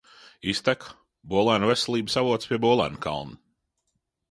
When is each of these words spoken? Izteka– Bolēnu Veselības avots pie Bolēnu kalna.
Izteka– 0.53 0.93
Bolēnu 1.33 1.69
Veselības 1.73 2.19
avots 2.23 2.51
pie 2.53 2.61
Bolēnu 2.65 3.03
kalna. 3.07 3.39